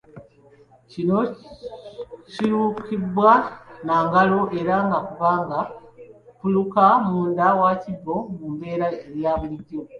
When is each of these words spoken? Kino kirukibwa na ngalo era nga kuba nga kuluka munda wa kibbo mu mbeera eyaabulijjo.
Kino 0.91 1.19
kirukibwa 2.31 3.31
na 3.85 3.95
ngalo 4.05 4.39
era 4.59 4.75
nga 4.87 4.99
kuba 5.07 5.31
nga 5.43 5.59
kuluka 6.39 6.83
munda 7.07 7.47
wa 7.59 7.71
kibbo 7.81 8.15
mu 8.37 8.45
mbeera 8.53 8.87
eyaabulijjo. 9.15 9.79